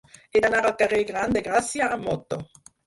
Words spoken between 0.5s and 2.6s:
al carrer Gran de Gràcia amb moto.